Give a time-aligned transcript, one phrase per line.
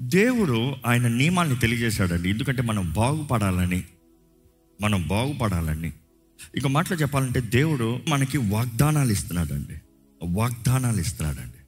[0.00, 2.30] దేవుడు ఆయన నియమాల్ని తెలియజేశాడండి.
[2.30, 3.84] ఎందుకంటే మనం బాగుపడాలని
[4.80, 5.92] మనం బాగుపడాలని.
[6.56, 9.74] ఇక మాటలు చెప్పాలంటే దేవుడు మనకి వాగ్దానాలు ఇస్తున్నాడండి.
[10.22, 11.60] వాగ్దానాలు ఇస్తున్నాడండి.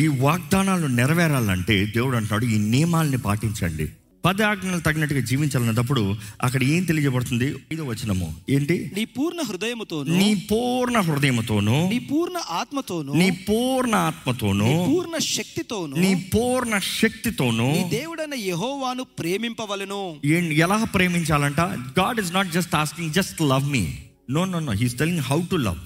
[0.00, 3.92] ఈ వాగ్దానాలు నెరవేరాలంటే దేవుడు అంటున్నాడు ఈ నియమాల్ని పాటించండి.
[4.26, 6.02] పది ఆజ్ఞలు తగినట్టుగా జీవించాలన్నప్పుడు
[6.42, 7.48] అక్కడ ఏం తెలియజేయబడుతుంది?
[7.72, 8.90] ఇది వచ్చినము ఏంటి?
[8.96, 16.30] నీ పూర్ణ హృదయముతోను నీ పూర్ణ హృదయముతోను నీ పూర్ణ ఆత్మతోను నీ పూర్ణ ఆత్మతోను పూర్ణ శక్తితోను నీ
[16.34, 20.20] పూర్ణ శక్తితోను నీ దేవుడైన యెహోవాను ప్రేమింపవలెను.
[20.66, 21.60] ఎలా ప్రేమించాలంట?
[22.00, 23.84] God is not just asking just love me
[24.30, 25.78] no no no he's telling how to love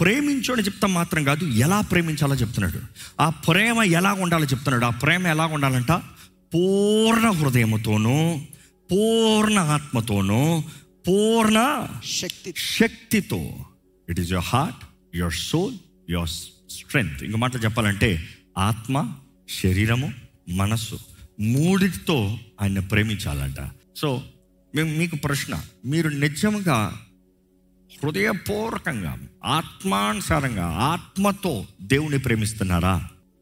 [0.00, 2.80] ప్రేమించు అని చెప్తాం మాత్రం కాదు ఎలా ప్రేమించాలో చెప్తున్నాడు.
[3.20, 4.84] ఆ ప్రేమ ఎలా ఉండాలో చెప్తున్నాడు.
[4.84, 5.92] ఆ ప్రేమ ఎలా ఉండాలంట?
[6.52, 8.16] పూర్ణ హృదయముతోనూ
[8.90, 10.40] పూర్ణ ఆత్మతోనూ
[11.06, 11.58] పూర్ణ
[12.18, 13.40] శక్తి శక్తితో
[14.08, 14.82] it is your heart
[15.16, 15.76] your soul
[16.08, 16.32] your
[16.70, 18.10] strength ఇంకో మాటలు చెప్పాలంటే
[18.60, 18.96] ఆత్మ
[19.60, 20.08] శరీరము
[20.54, 20.98] మనస్సు
[21.46, 22.18] మూడిటితో
[22.62, 23.60] ఆయన ప్రేమించాలంట
[23.96, 24.08] సో
[24.74, 26.78] మేము మీకు ప్రశ్న మీరు నిజంగా
[27.90, 29.12] హృదయపూర్వకంగా
[29.56, 32.94] ఆత్మానుసారంగా ఆత్మతో దేవుని ప్రేమిస్తున్నారా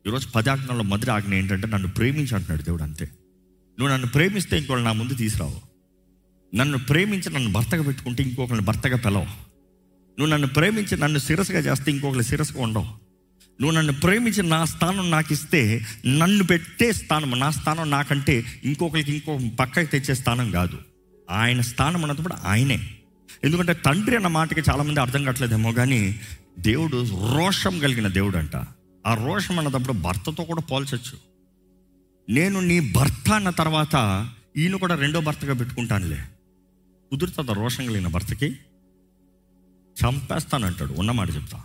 [0.06, 3.04] ఈరోజు పదాజ్ఞలో మొదటి ఆజ్ఞ ఏంటంటే నన్ను ప్రేమించి అంటున్నాడు దేవుడు అంతే.
[3.78, 5.60] నువ్వు నన్ను ప్రేమిస్తే ఇంకోళ్ళు నా ముందు తీసుకురావు.
[6.56, 9.24] నన్ను ప్రేమించి నన్ను భర్తగా పెట్టుకుంటే ఇంకొకరిని భర్తగా పిలవు.
[10.18, 12.84] నువ్వు నన్ను ప్రేమించి నన్ను శిరస్సుగా చేస్తే ఇంకొకరి శిరస్సుగా ఉండవు.
[13.60, 19.38] నువ్వు నన్ను ప్రేమించి నా స్థానం నాకు ఇస్తే నన్ను పెట్టే స్థానం నా స్థానం నాకంటే ఇంకొకరికి ఇంకో
[19.60, 20.78] పక్కకి తెచ్చే స్థానం కాదు.
[21.30, 22.90] ఆయన స్థానం అన్నప్పుడు ఆయనే.
[23.44, 26.20] ఎందుకంటే తండ్రి అన్న మాటకి చాలామంది అర్థం కావట్లేదేమో కానీ
[26.58, 28.56] దేవుడు రోషం కలిగిన దేవుడు అంట
[29.06, 31.18] ఆ రోషం అన్నప్పుడు భర్తతో కూడా పోల్చొచ్చు.
[32.28, 36.18] నేను నీ భర్త అన్న తర్వాత ఈయన కూడా రెండో భర్తగా పెట్టుకుంటానులే.
[37.10, 38.58] కుదురుతుందా రోషం కలిగిన భర్తకి?
[40.00, 41.62] చంపేస్తానంటాడు ఉన్నమాట చెప్తా.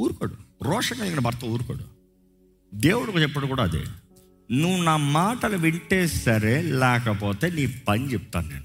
[0.00, 1.84] ఊరుకోడు రోషం కలిగిన భర్త ఊరుకోడు.
[2.74, 3.84] దేవుడు చెప్పడు కూడా అదే.
[4.52, 8.64] నువ్వు నా మాటలు వింటే సరే లేకపోతే నీ పని చెప్తాను నేను.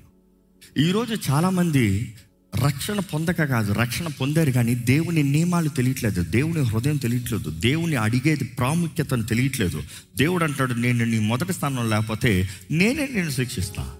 [0.79, 2.15] ఈరోజు చాలామంది
[2.55, 9.23] రక్షణ పొందక కాదు రక్షణ పొందారు కానీ దేవుని నియమాలు తెలియట్లేదు దేవుని హృదయం తెలియట్లేదు దేవుని అడిగేది ప్రాముఖ్యతను
[9.23, 9.83] తెలియట్లేదు.
[10.17, 13.95] దేవుడు అంటాడు నేను నీ మొదటి స్థానంలో లేకపోతే నేనే నేను శిక్షిస్తా.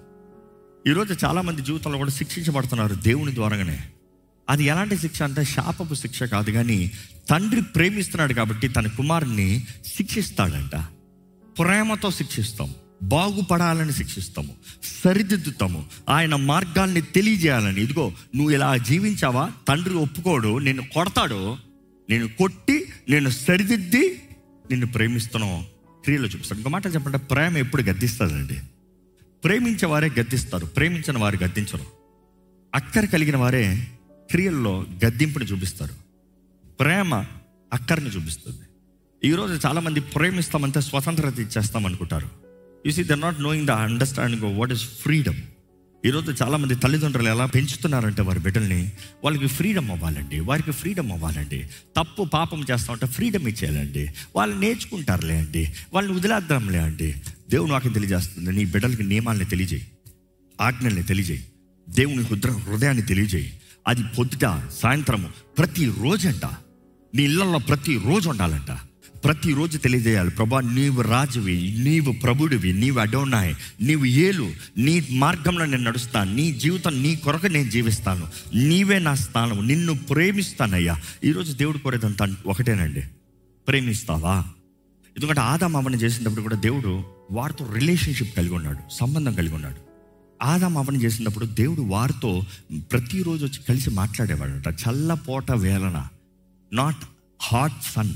[0.87, 3.79] ఈరోజు చాలామంది జీవితంలో కూడా శిక్షించబడుతున్నారు దేవుని ద్వారానే
[4.49, 6.91] అది ఎలాంటి శిక్ష అంటే శాపపు శిక్ష కాదు కానీ
[7.29, 10.85] తండ్రి ప్రేమిస్తున్నాడు కాబట్టి తన కుమారుని శిక్షిస్తాడంట.
[11.59, 12.73] ప్రేమతో శిక్షిస్తాం.
[13.03, 15.85] బాగుపడాలని శిక్షిస్తాము సరిదిద్దుతాము.
[16.09, 17.81] ఆయన మార్గాల్ని తెలియజేయాలని.
[17.81, 19.51] ఇదిగో నువ్వు ఇలా జీవించావా?
[19.67, 21.57] తండ్రి ఒప్పుకోడు నిన్ను కొడతాడు
[22.09, 24.21] నేను కొట్టి నేను సరిదిద్ది
[24.71, 25.63] నిన్ను ప్రేమిస్తున్నావు.
[26.03, 28.59] క్రియలో చూపిస్తాను ఇంకో మాట చెప్పంటే ప్రేమ ఎప్పుడు గద్దిస్తుందండి.
[29.43, 31.85] ప్రేమించే వారే గద్దిస్తారు ప్రేమించిన వారు గద్దించరు.
[32.75, 33.87] అక్కర కలిగిన వారే
[34.31, 35.93] క్రియల్లో గద్దింపుని చూపిస్తారు.
[36.79, 37.15] ప్రేమ
[37.73, 38.61] అక్కర్ని చూపిస్తుంది.
[39.27, 42.40] ఈరోజు చాలామంది ప్రేమిస్తామంటే స్వతంత్రత ఇచ్చేస్తాం అనుకుంటారు
[42.85, 45.35] you see they're not knowing the understanding what is freedom
[46.05, 48.91] ఈరోజు చాలామంది తల్లిదండ్రులు ఎలా పెంచుతున్నారంటే వారి బిడ్డల్ని
[49.23, 51.69] వాళ్ళకి ఫ్రీడమ్ అవ్వాలండి వారికి ఫ్రీడమ్ అవ్వాలండి.
[51.97, 54.09] తప్పు పాపం చేస్తా ఉంటే ఫ్రీడమ్ ఇచ్చేయాలండి.
[54.35, 57.15] వాళ్ళు నేర్చుకుంటారులే అండి వాళ్ళని వదిలేద్దాంలే అండి.
[57.49, 59.87] దేవుడు నాకు తెలియజేస్తుంది నీ బిడ్డలకి నియమాల్ని తెలియజేయి
[60.61, 61.45] ఆజ్ఞల్ని తెలియజేయి
[61.89, 63.53] దేవుని హృద్ర హృదయాన్ని తెలియజేయి.
[63.87, 65.85] అది పొద్దుట సాయంత్రము ప్రతి
[66.27, 66.45] అంట
[67.15, 68.77] నీ ఇళ్ళలో ప్రతి రోజు ఉండాలంట.
[69.23, 70.29] ప్రతిరోజు తెలియజేయాలి.
[70.29, 77.01] ప్రభా నీవు రాజువి నీవు ప్రభుడివి నీవు అడోనాయ్ నీవు ఏలు నీ మార్గంలో నేను నడుస్తాను నీ జీవితం
[77.01, 78.27] నీ కొరకు నేను జీవిస్తాను.
[78.55, 81.01] నీవే నా స్థానం నిన్ను ప్రేమిస్తానయ్యా.
[81.23, 83.01] ఈరోజు దేవుడు కోరేదంతా ఒకటేనండి.
[83.67, 84.39] ప్రేమిస్తావా?
[85.17, 89.77] ఎందుకంటే ఆదాం అవని చేసినప్పుడు కూడా దేవుడు వారితో రిలేషన్షిప్ కలిగి ఉన్నాడు సంబంధం కలిగి ఉన్నాడు.
[90.43, 92.45] ఆదాం అవని చేసినప్పుడు దేవుడు వారితో
[92.91, 94.67] ప్రతిరోజు వచ్చి కలిసి మాట్లాడేవాడట.
[94.67, 96.07] చల్లపోట వేలన
[96.73, 97.05] not
[97.41, 98.13] hot sun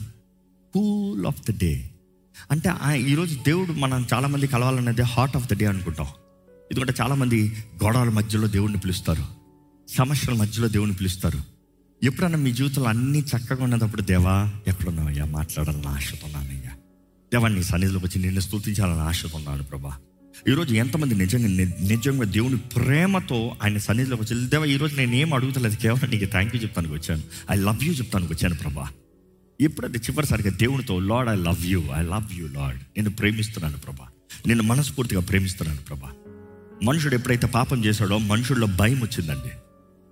[0.75, 1.89] cool of the day.
[2.51, 6.05] అంటే ఆ- ఈరోజు దేవుడు మనం చాలామంది కలవాలనేది హార్ట్ ఆఫ్ ద డే అనుకుంటాం.
[6.71, 9.25] ఎందుకంటే చాలామంది గొడవల మధ్యలో దేవుడిని పిలుస్తారు.
[9.97, 11.39] సమస్యల మధ్యలో దేవుడిని పిలుస్తారు.
[12.03, 15.25] ఎప్పుడన్నా మీ జీవితంలో అన్నీ చక్కగా ఉన్నప్పుడు దేవా ఎక్కడున్నావయ్యా?
[15.25, 16.71] మాట్లాడాలని ఆశతున్నానయ్యా
[17.33, 19.97] దేవా నీ సన్నిధిలోకి వచ్చి నిన్ను స్థుతించాలని ఆశతున్నాను ప్రభా.
[20.49, 25.75] ఈరోజు ఎంతమంది నిజంగా ని- నిజంగా దేవుని ప్రేమతో ఆయన సన్నిధిలోకి వచ్చి దేవా ఈరోజు నేను ఏం అడుగుతలేదు?
[25.75, 27.21] కేవలం నీకు థ్యాంక్ యూ చెప్తానికి వచ్చాను.
[27.51, 28.89] ఐ లవ్ యూ చెప్తానికి వచ్చాను ప్రభా.
[29.61, 34.07] ఎప్పుడైతే చివరిసారిగా దేవునితో Lord I love you I love you Lord నేను ప్రేమిస్తున్నాను ప్రభా.
[34.47, 36.11] నేను మనస్ఫూర్తిగా ప్రేమిస్తున్నాను ప్రభా.
[36.83, 39.51] మనుషుడు ఎప్పుడైతే పాపం చేశాడో మనుషుల్లో భయం వచ్చిందండి.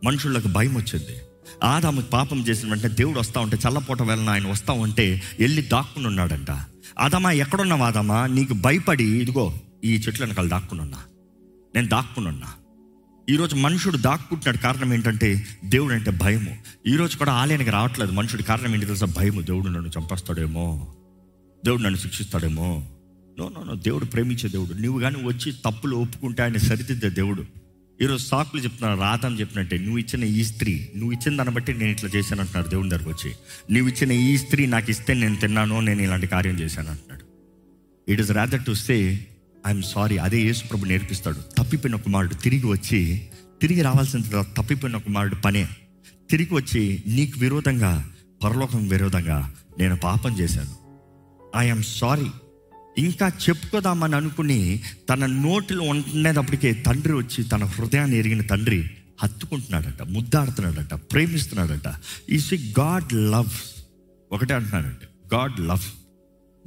[0.06, 1.20] మనుషులకు భయం వచ్చింది.
[1.64, 6.52] ఆదాము పాపం చేసిన వెంటనే దేవుడు వస్తా ఉంటే చల్లపోట వెళ్ళిన ఆయన వస్తా ఉంటే వెళ్ళి దాక్కుని ఉన్నాడంట.
[7.00, 8.28] ఆదామా ఎక్కడున్నావు ఆదామా?
[8.28, 9.54] నీకు భయపడి ఇదిగో
[9.84, 10.98] ఈ చెట్ల వెనకాల దాక్కునున్నా
[11.76, 12.54] నేను దాక్కునున్నా
[13.30, 16.58] ఈరోజు మనుషుడు దాక్కుంటున్నాడు కారణం ఏంటంటే దేవుడు అంటే భయము.
[16.88, 18.12] ఈరోజు కూడా ఆలయానికి రావట్లేదు.
[18.12, 19.06] మనుషుడి కారణం ఏంటి తెలుసా?
[19.06, 19.42] భయము.
[19.42, 20.94] దేవుడు నన్ను చంపేస్తాడేమో.
[21.66, 22.88] దేవుడు నన్ను శిక్షిస్తాడేమో.
[23.40, 23.76] No no no.
[23.76, 24.74] దేవుడు ప్రేమించే దేవుడు.
[24.74, 27.46] నువ్వు కానీ వచ్చి తప్పులు ఒప్పుకుంటే ఆయన సరిదిద్దే దేవుడు.
[28.02, 32.10] ఈరోజు సాకులు చెప్తున్నారు రాధం చెప్పినట్టే నువ్వు ఇచ్చిన ఈ స్త్రీ నువ్వు ఇచ్చిన దాన్ని బట్టి నేను ఇట్లా
[32.16, 33.34] చేశాను అంటున్నారు దేవుని దగ్గరకు వచ్చి.
[33.72, 37.24] నువ్వు ఇచ్చిన ఈ స్త్రీ నాకు ఇస్తే నేను తిన్నాను నేను ఇలాంటి కార్యం చేశాను అంటున్నాడు.
[38.12, 39.26] It is rather to say
[39.68, 41.40] I'm sorry అదే యేసు ప్రభు నేర్పిస్తాడు.
[41.58, 43.28] తప్పిపోయిన కుమారుడు తిరిగి వచ్చి
[43.62, 45.68] తిరిగి రావాల్సిన తర్వాత తప్పిపోయిన కుమారుడు పనే.
[46.30, 48.10] తిరిగి వచ్చి నీకు విరోధంగా
[48.44, 50.76] పరలోకం విరోధంగా నేను పాపం చేశాను.
[51.58, 52.26] ఐఎమ్ సారీ
[52.98, 58.90] ఇంకా చెప్పుకోదామని అనుకుని తన నోటిలో ఉండేటప్పటికే తండ్రి వచ్చి తన హృదయాన్ని ఎరిగిన తండ్రి
[59.24, 61.96] హత్తుకుంటున్నాడట ముద్దాడుతున్నాడట ప్రేమిస్తున్నాడట.
[62.30, 63.50] ఈ సి గాడ్ లవ్
[64.32, 65.86] ఒకటే అంటున్నాడంటే గాడ్ లవ్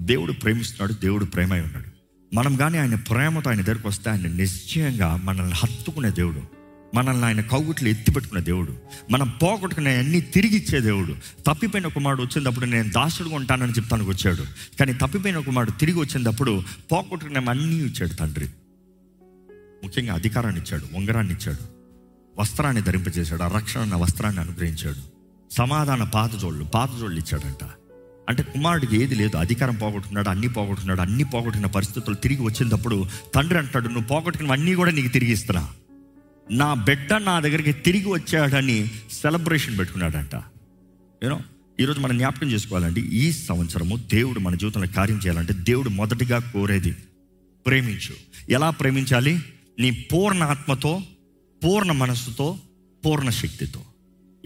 [0.00, 1.95] దేవుడు ప్రేమిస్తున్నాడు దేవుడు ప్రేమై ఉన్నాడు.
[2.34, 6.42] మనం కానీ ఆయన ప్రేమతో ఆయన దగ్గరికి వస్తే ఆయన నిశ్చయంగా మనల్ని హత్తుకునే దేవుడు.
[6.94, 8.76] మనల్ని ఆయన కౌగుట్లు ఎత్తిపెట్టుకునే దేవుడు.
[9.10, 11.14] మనం పోగొట్టుకునే అన్ని తిరిగి ఇచ్చే దేవుడు.
[11.46, 14.42] తప్పిపోయిన కుమారుడు వచ్చినప్పుడు నేను దాసుడుగా ఉంటానని చెప్తానికి వచ్చాడు.
[14.78, 16.62] కానీ తప్పిపోయిన కుమారుడు తిరిగి వచ్చినప్పుడు
[16.92, 18.48] పోగొట్టుకునే అన్నీ ఇచ్చాడు తండ్రి.
[19.84, 21.76] ముఖ్యంగా అధికారాన్ని ఇచ్చాడు ఉంగరాన్ని ఇచ్చాడు
[22.40, 25.16] వస్త్రాన్ని ధరింపజేశాడు ఆ రక్షణ వస్త్రాన్ని అనుగ్రహించాడు.
[25.54, 27.68] సమాధాన పాతజోళ్ళు పాతజోళ్ళు ఇచ్చాడంట.
[28.28, 33.88] అంటే కుమారుడికి ఏది లేదు అధికారం పోగొట్టుకున్నాడు అన్ని పోగొట్టుకున్నాడు అన్ని పోగొట్టుకున్న పరిస్థితులు తిరిగి వచ్చినప్పుడు తండ్రి అంటాడు
[33.88, 35.68] నువ్వు పోగొట్టుకున్న అన్నీ కూడా నీకు తిరిగి ఇస్తున్నా.
[36.50, 40.34] నా బిడ్డ నా దగ్గరికి తిరిగి వచ్చాడని సెలబ్రేషన్ పెట్టుకున్నాడంట.
[41.22, 41.40] యూనో
[41.80, 46.96] ఈరోజు మనం జ్ఞాపకం చేసుకోవాలండి ఈ సంవత్సరము దేవుడు మన జీవితంలో కార్యం చేయాలంటే దేవుడు మొదటిగా కోరేది
[47.66, 48.14] ప్రేమించు.
[48.50, 49.40] ఎలా ప్రేమించాలి?
[49.78, 51.00] నీ పూర్ణ ఆత్మతో
[51.64, 52.58] పూర్ణ మనస్సుతో
[53.06, 53.80] పూర్ణ శక్తితో.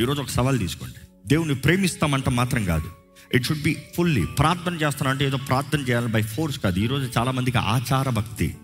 [0.01, 1.29] ఈరోజు ఒక సవాల్ తీసుకోండి.
[1.29, 3.00] దేవుని ప్రేమిస్తామంట మాత్రం కాదు.
[3.35, 6.79] ఇట్ షుడ్ బి ఫుల్లీ ప్రార్థన చేస్తున్నా అంటే ఏదో ప్రార్థన చేయాలి బై ఫోర్స్ కాదు.
[6.79, 8.57] ఈరోజు చాలామందికి ఆచార భక్తి.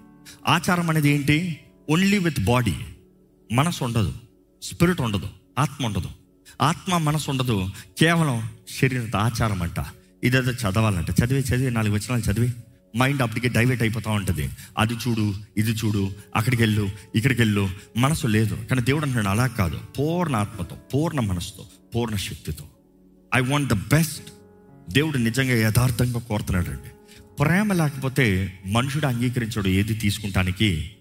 [0.48, 1.60] ఆచారం అనేది ఏంటి?
[1.90, 2.74] ఓన్లీ విత్ బాడీ
[3.52, 4.12] మనసు ఉండదు.
[4.62, 5.28] స్పిరిట్ ఉండదు.
[5.58, 6.08] ఆత్మ ఉండదు.
[6.62, 7.70] ఆత్మ మనసు ఉండదు.
[7.98, 8.48] కేవలం
[8.80, 9.84] శరీరత ఆచారం అంట.
[10.24, 11.10] ఇదేదో చదవాలంట.
[11.10, 12.52] చదివి చదివి నాలుగు వచనాలు చదివి.
[12.96, 14.50] మైండ్ అప్పటికే డైవర్ట్ అయిపోతూ ఉంటుంది.
[14.78, 17.70] అది చూడు ఇది చూడు అక్కడికి వెళ్ళు ఇక్కడికి వెళ్ళు.
[17.96, 18.54] మనసు లేదు.
[18.54, 19.78] కానీ దేవుడు అంటున్నాడు అలా కాదు.
[19.98, 22.64] పూర్ణ ఆత్మతో పూర్ణ మనసుతో పూర్ణ శక్తితో.
[23.34, 24.22] ఐ వాంట్ ద బెస్ట్
[24.91, 26.91] దేవుడు నిజంగా యథార్థంగా కోరుతున్నాడు అండి
[27.37, 30.97] ప్రేమ లేకపోతే మనుషుడు అంగీకరించడు ఏది తీసుకుంటానికి.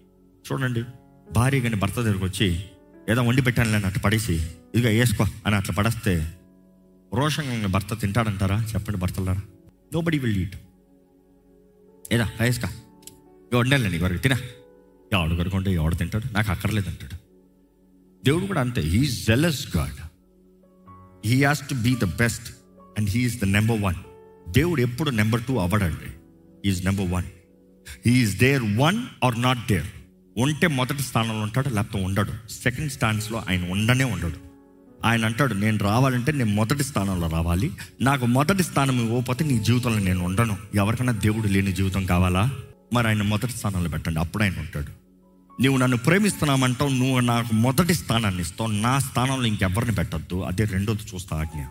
[0.52, 0.84] చూడండి
[1.32, 2.64] భార్య కానీ భర్త దగ్గరకు వచ్చి
[3.08, 4.34] ఏదో వండి పెట్టాను అట్లా పడేసి
[4.74, 6.34] ఇదిగా వేసుకో అని అట్లా పడేస్తే
[7.14, 8.64] రోషంగా భర్త తింటాడంటారా?
[8.74, 9.40] చెప్పండి భర్తలారా.
[9.94, 10.56] నో బడీ విల్ ఈట్
[12.12, 12.68] ఏదా వేసుకో.
[13.48, 14.36] ఇక వండాలి నీ వరకు తినా.
[15.12, 16.32] ఎవడు కొరుకుంటే ఎవడు తింటాడు?
[16.32, 17.14] నాకు అక్కర్లేదు అంటాడు.
[18.24, 18.80] దేవుడు కూడా అంతే.
[18.80, 20.06] He jealous God
[21.26, 22.56] he has to be the best
[22.98, 23.94] and he's the number one
[24.52, 26.10] దేవుడు ఎప్పుడు number two అవ్వడండి.
[26.68, 27.24] Is number one
[28.06, 29.86] he's there one or not there
[30.38, 32.52] ఉంటే మొదటి స్థానంలో ఉంటాడు లేకపోతే ఉండడు.
[32.52, 34.46] సెకండ్ స్టాండ్స్లో ఆయన ఉండనే ఉండడు.
[35.04, 37.70] ఆయన అంటాడు నేను రావాలంటే నేను మొదటి స్థానంలో రావాలి.
[38.00, 40.56] నాకు మొదటి స్థానం ఇవ్వకపోతే నీ జీవితంలో నేను ఉండను.
[40.74, 42.50] ఎవరికైనా దేవుడు లేని జీవితం కావాలా?
[42.92, 44.20] మరి ఆయన మొదటి స్థానంలో పెట్టండి.
[44.20, 45.06] అప్పుడు ఆయన ఉంటాడు.
[45.62, 48.70] నువ్వు నన్ను ప్రేమిస్తున్నామంటావు నువ్వు నాకు మొదటి స్థానాన్ని ఇస్తావు.
[48.70, 50.40] నా స్థానంలో ఇంకెవరిని పెట్టద్దు.
[50.40, 51.62] అదే రెండోది చూస్తా ఆజ్ఞ.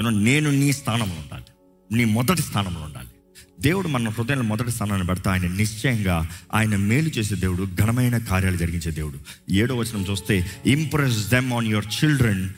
[0.00, 1.44] నేను నీ స్థానంలో ఉండాలి.
[1.96, 3.08] నీ మొదటి స్థానంలో ఉండాలి.
[3.60, 8.90] దేవుడు మన హృదయంలో మొదటి స్థానాన్ని పెడతా ఆయన నిశ్చయంగా ఆయన మేలు చేసే దేవుడు ఘనమైన కార్యాలు జరిగించే
[8.90, 9.18] దేవుడు.
[9.50, 12.48] ఏడో వచనం చూస్తే impress them on your children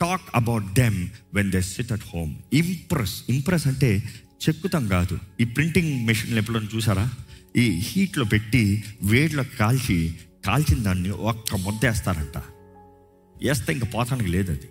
[0.00, 4.02] talk about them when they sit at home impress impress అంటే
[4.48, 5.18] చెక్కుతాం కాదు.
[5.40, 7.10] ఈ ప్రింటింగ్ మెషిన్లు ఎప్పుడైనా చూసారా?
[7.56, 10.14] ఈ హీట్లో పెట్టి వేడిలో కాల్చి
[10.46, 12.38] కాల్చిన దాన్ని ఒక్క ముద్ద వేస్తారంట.
[13.42, 14.68] వేస్తే ఇంకా పోతానికి లేదు అది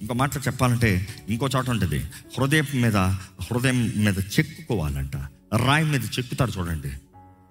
[0.00, 1.98] ఇంకో మాట చెప్పాలంటే ఇంకో చోట ఉంటుంది.
[2.38, 5.16] హృదయం మీద హృదయం మీద చెక్కుకోవాలంట.
[5.56, 6.88] రాయి మీద చెక్కుతారు చూడండి.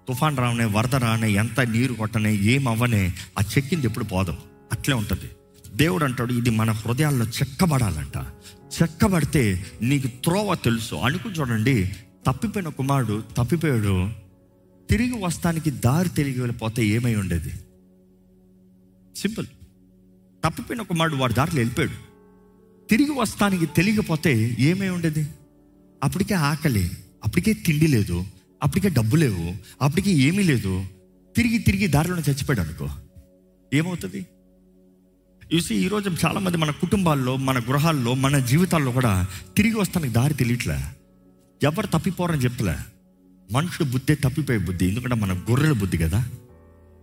[0.08, 4.34] తుఫాన్ రావనే వరద రానే ఎంత నీరు కొట్టనే ఏం అవ్వనే ఆ చెక్కింది ఎప్పుడు పోదు.
[4.72, 5.30] అట్లే ఉంటుంది.
[5.76, 8.26] దేవుడు అంటాడు ఇది మన హృదయాల్లో చెక్కబడాలంట.
[8.82, 10.94] చెక్కబడితే నీకు త్రోవ తెలుసు.
[10.94, 11.90] అనుకుని చూడండి
[12.26, 14.10] తప్పిపోయిన కుమారుడు తప్పిపోయాడు.
[14.90, 17.50] తిరిగి వస్తానికి దారి తిరిగి వెళ్ళిపోతే ఏమై ఉండేది?
[19.16, 19.46] సింపుల్.
[20.44, 22.07] తప్పిపోయిన కుమారుడు వాడి దారిలో వెళ్ళిపోయాడు.
[22.90, 25.28] తిరిగి వస్తానికి తెలియకపోతే ఏమై ఉండేది?
[26.04, 26.90] అప్పటికే ఆకలి
[27.24, 28.24] అప్పటికే తిండి లేదు
[28.62, 30.84] అప్పటికే డబ్బు లేవు అప్పటికే ఏమీ లేదు.
[31.36, 32.88] తిరిగి తిరిగి దారిలో చచ్చిపోయాడు అనుకో.
[33.74, 34.26] ఏమవుతుంది?
[35.54, 39.26] చూసి ఈరోజు చాలామంది మన కుటుంబాల్లో మన గృహాల్లో మన జీవితాల్లో కూడా
[39.56, 40.78] తిరిగి వస్తానికి దారి తెలియట్లే.
[41.62, 42.74] ఎవరు తప్పిపోరని చెప్పలే
[43.52, 46.28] మనుషుడు బుద్ధి తప్పిపోయే బుద్ధి ఎందుకంటే మన గొర్రెల బుద్ధి కదా.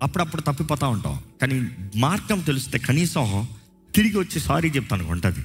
[0.03, 1.19] అప్పుడప్పుడు తప్పిపోతూ ఉంటాం.
[1.41, 3.47] కానీ మార్గం తెలిస్తే కనీసం
[3.95, 5.39] తిరిగి వచ్చి సారీ చెప్తాను ఉంటుంది.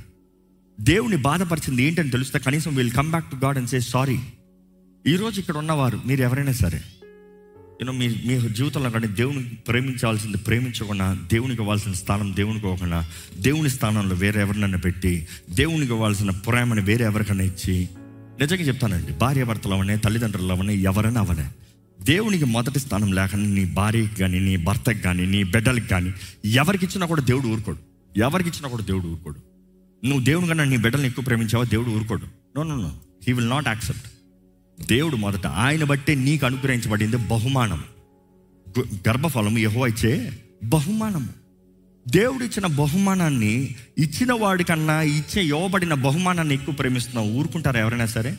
[0.80, 4.18] దేవుని బాధపరిచింది ఏంటని తెలిస్తే కనీసం we'll come back to God and say sorry
[5.06, 6.80] ఈరోజు ఇక్కడ ఉన్నవారు మీరు ఎవరైనా సరే
[7.80, 13.00] యూనో మీ మీ జీవితంలో కానీ దేవుని ప్రేమించాల్సింది ప్రేమించకుండా దేవునికి ఇవ్వాల్సిన స్థానం దేవునికి ఇవ్వకుండా
[13.40, 15.12] దేవుని స్థానంలో వేరే ఎవరినైనా పెట్టి
[15.50, 17.76] దేవునికి ఇవ్వాల్సిన ప్రేమని వేరే ఎవరికైనా ఇచ్చి
[18.40, 21.46] నిజంగా చెప్తానండి భార్య భర్తలు అవనే తల్లిదండ్రులు అవనే ఎవరైనా అవనే
[21.99, 26.10] దేవునికి మొదటి స్థానం లేకుండా నీ భార్యకి కానీ నీ భర్తకి కానీ నీ బిడ్డలకి కానీ
[26.54, 27.80] ఎవరికి ఇచ్చినా కూడా దేవుడు ఊరుకోడు
[28.16, 29.40] ఎవరికి ఇచ్చినా కూడా దేవుడు ఊరుకోడు.
[30.04, 31.64] నువ్వు దేవుని కన్నా నీ బిడ్డల్ని ఎక్కువ ప్రేమించావా?
[31.64, 32.23] దేవుడు ఊరుకోడు.
[32.57, 32.92] No no no
[33.26, 34.02] he will not accept
[34.87, 37.85] దేవుడు మొదట ఆయన బట్టే నీకు అనుగ్రహించబడింది బహుమానం.
[38.78, 40.33] గు- గర్భఫలం యహో ఇచ్చే
[40.64, 41.28] బహుమానము.
[42.09, 47.26] దేవుడు ఇచ్చిన బహుమానాన్ని ఇచ్చిన వాడికన్నా ఇచ్చే ఇవ్వబడిన బహుమానాన్ని ఎక్కువ ప్రేమిస్తున్నావు.
[47.26, 48.37] ఊరుకుంటారా ఎవరైనా సరే?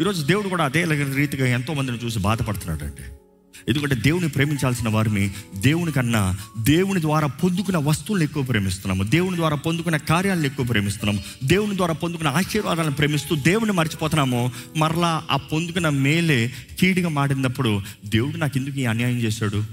[0.00, 3.18] ఈరోజు దేవుడు కూడా అదే రీతిగా ఎంతో మందిని చూసి బాధపడుతున్నాడు అంటే
[3.68, 9.02] ఎందుకంటే దేవుని ప్రేమించాల్సిన వారిని దేవుని కన్నా దేవుని ద్వారా పొందుకున్న వస్తువులను ఎక్కువ ప్రేమిస్తున్నాము.
[9.02, 11.22] దేవుని ద్వారా పొందుకున్న కార్యాలను ఎక్కువ ప్రేమిస్తున్నాము.
[11.44, 14.52] దేవుని ద్వారా పొందుకున్న ఆశీర్వాదాలను ప్రేమిస్తూ దేవుని మర్చిపోతున్నాము.
[14.76, 19.64] మరలా ఆ పొందుకున్న మేలే కీడిగా మాడినప్పుడు దేవుడు నాకు ఎందుకు ఈ అన్యాయం చేశాడు?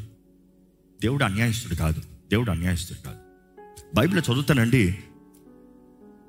[1.02, 2.00] దేవుడు అన్యాయస్తుడు కాదు.
[2.32, 3.18] దేవుడు అన్యాయస్తుడు కాదు.
[3.96, 4.96] బైబిల్లో చదువుతానండి.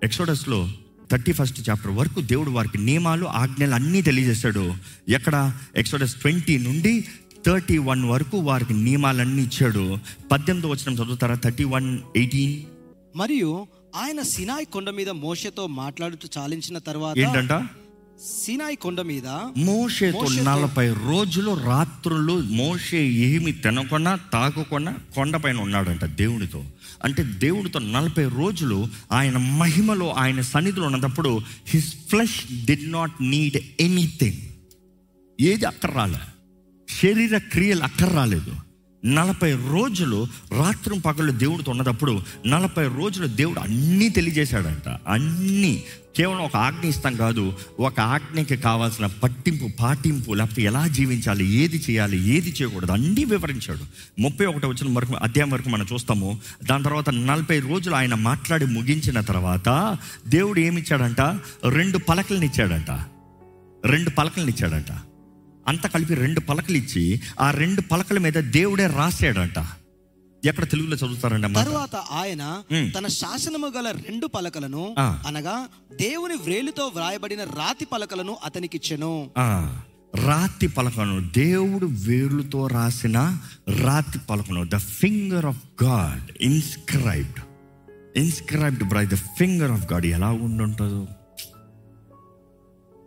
[0.05, 0.69] ఎక్సోడస్లో
[1.13, 4.75] థర్టీ ఫస్ట్ చాప్టర్ వరకు దేవుడు వారికి నియమాలు ఆజ్ఞలు అన్నీ తెలియజేశాడు.
[5.09, 5.53] ఎక్కడ?
[5.77, 7.05] ఎక్సోడస్ ట్వంటీ నుండి
[7.47, 9.99] థర్టీ వన్ వరకు వారికి నియమాలన్నీ ఇచ్చాడు.
[10.33, 11.35] పద్దెనిమిది వచ్చిన చదువుతారా?
[11.35, 12.63] థర్టీ వన్ ఎయిటీన్
[13.17, 17.53] మరియు ఆయన సినాయి కొండ మీద మోషతో మాట్లాడుతూ చాలించిన తర్వాత ఏంటంట?
[18.45, 19.27] సినాయి కొండ మీద
[19.57, 26.65] మోషేతో నలభై రోజులు రాత్రులు మోషే ఏమి తినకుండా తాగకుండా కొండపైన ఉన్నాడంట దేవునితో.
[27.05, 34.41] అంటే దేవుడితో నలభై రోజులు ఆయన మహిమలో ఆయన సన్నిధిలో ఉన్నప్పుడు his flesh did not need anything
[35.41, 36.23] ఏది అక్కర రాలే
[36.91, 38.53] శరీర క్రియలు అక్కర రాలేదు
[39.05, 40.27] నలభై రోజులు
[40.59, 44.99] రాత్రి పగలు దేవుడితో ఉన్నదప్పుడు నలభై రోజులు దేవుడు అన్నీ తెలియజేశాడంట.
[45.09, 45.85] అన్నీ.
[46.17, 52.29] కేవలం ఒక ఆజ్ఞ ఇస్తాం కాదు ఒక ఆజ్ఞకి కావాల్సిన పట్టింపు పాటింపు లేకపోతే ఎలా జీవించాలి ఏది చేయాలి
[52.29, 54.21] ఏది చేయకూడదు అన్నీ వివరించాడు.
[54.21, 56.41] ముప్పై ఒకటి వచ్చిన వరకు అధ్యాయం వరకు మనం చూస్తాము.
[56.65, 61.21] దాని తర్వాత నలభై రోజులు ఆయన మాట్లాడి ముగించిన తర్వాత దేవుడు ఏమిచ్చాడంట?
[61.69, 62.91] రెండు పలకలను ఇచ్చాడంట
[63.85, 64.93] రెండు పలకలను ఇచ్చాడంట
[65.69, 69.65] అంతా కలిపి రెండు పలకలు ఇచ్చి ఆ రెండు పలకల మీద దేవుడే రాసాడంట
[70.45, 72.63] ఎక్కడ తెలుగులో చదువుతారండి తరువాత ఆయన.
[72.91, 74.95] తన శాసనము గల రెండు పలకలను.
[74.99, 75.69] అనగా
[76.01, 79.31] దేవుని వ్రేలుతో వ్రాయబడిన రాతి పలకలను అతనికిచ్చెను.
[79.39, 79.81] ఆ,
[80.27, 87.41] రాతి పలకను దేవుడు వేర్లతో రాసిన రాతి పలకను the finger of God inscribed
[88.17, 91.09] inscribed by the finger of God ఎలా ఉండుంటుందో?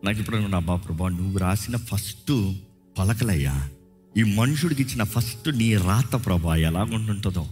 [0.03, 2.53] నాకు ఇప్పుడు నా బా ప్రభా నువ్వు రాసిన ఫస్ట్
[2.97, 3.69] పలకలయ్యా.
[4.17, 7.49] ఈ మనుషుడికి ఇచ్చిన ఫస్ట్ నీ రాత ప్రభా ఎలాగుంటుంటుందో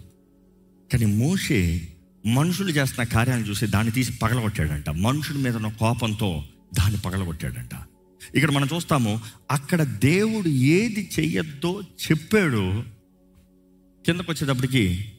[0.94, 1.88] కానీ మోషే
[2.26, 4.90] మనుషులు చేస్తున్న కార్యాలను చూసి దాన్ని తీసి పగలగొట్టాడంట.
[4.90, 7.76] మనుషుడి మీద ఉన్న కోపంతో దాన్ని పగలగొట్టాడంట.
[8.36, 9.20] ఇక్కడ మనం చూస్తాము
[9.52, 12.84] అక్కడ దేవుడు ఏది చెయ్యొద్దో చెప్పాడు.
[14.06, 15.12] కిందకు వచ్చేటప్పటికి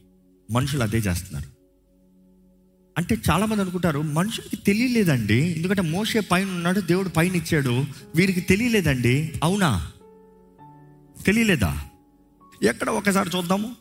[0.50, 1.57] మనుషులు అదే చేస్తున్నారు.
[2.98, 5.34] అంటే చాలామంది అనుకుంటారు మనుషులకి తెలియలేదండి.
[5.34, 7.84] ఎందుకంటే మోసే పైన ఉన్నాడు దేవుడు పైన ఇచ్చాడు.
[8.16, 9.32] వీరికి తెలియలేదండి.
[9.42, 9.92] అవునా?
[11.26, 11.84] తెలియలేదా?
[12.62, 13.76] ఎక్కడ ఒకసారి చూద్దాము.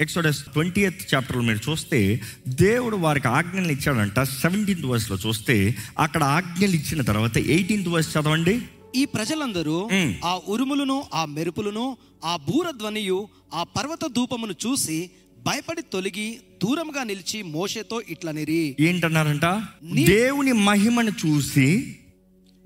[0.00, 4.20] ఎక్సోడస్ ట్వంటీ ఎయిత్ చాప్టర్లో మీరు చూస్తే దేవుడు వారికి ఆజ్ఞలు ఇచ్చాడంట.
[4.20, 8.62] సెవెంటీన్త్ వర్స్లో చూస్తే అక్కడ ఆజ్ఞలు ఇచ్చిన తర్వాత ఎయిటీన్త్ వర్స్ చదవండి.
[8.96, 9.88] ఈ ప్రజలందరూ.
[10.24, 15.10] ఆ ఉరుములను ఆ మెరుపులను ఆ బూర ధ్వనియు ఆ పర్వత ధూపమును చూసి
[15.46, 18.76] భయపడి తొలగి దూరంగా నిలిచి మోషేతో ఇట్లనిరి.
[18.80, 19.44] ఏంటన్నారంట?
[19.44, 21.96] నీ- దేవుని మహిమను చూసి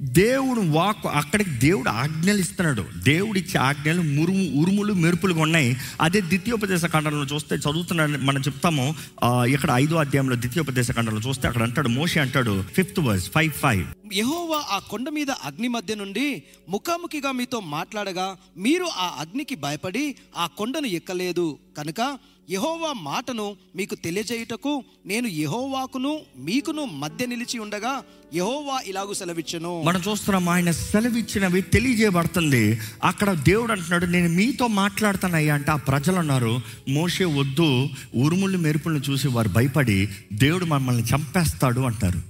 [0.01, 5.77] దేవుడు వాక్ అక్కడికి దేవుడు ఆజ్ఞలు ఇస్తున్నాడు దేవుడు ఇచ్చే ఆజ్ఞలు మురుము ఉరుములు మెరుపులుగా ఉన్నాయి.
[6.01, 8.95] అదే ద్వితీయోపదేశ ఖండంలో చూస్తే చదువుతున్నాడు మనం చెప్తాము.
[9.25, 14.15] ఇక్కడ ఐదో అధ్యాయంలో ద్వితీయోపదేశ ఖండంలో చూస్తే అక్కడ అంటాడు మోషే అంటాడు fifth verse five five.
[14.15, 20.47] Yehova ఆ కొండ మీద అగ్ని మధ్య నుండి ముఖాముఖిగా మీతో మాట్లాడగా మీరు ఆ అగ్నికి భయపడి ఆ
[20.47, 21.59] కొండను ఎక్కలేదు.
[21.79, 22.19] కనుక
[22.51, 28.03] యహోవా మాటను మీకు తెలియజేయుటకు నేను యహోవాకును మీకును మధ్య నిలిచి ఉండగా
[28.35, 29.83] యహోవా ఇలాగు సెలవిచ్చను.
[29.83, 32.81] మనం చూస్తున్నాం ఆయన సెలవిచ్చినవి తెలియజేయబడుతుంది.
[33.05, 36.61] అక్కడ దేవుడు అంటున్నాడు నేను మీతో మాట్లాడుతానయ్యా అంటే ఆ ప్రజలు అన్నారు.
[36.89, 42.23] మోసే వద్దు ఉరుములు మెరుపులను చూసి వారు భయపడి దేవుడు మమ్మల్ని చంపేస్తాడు అంటారు.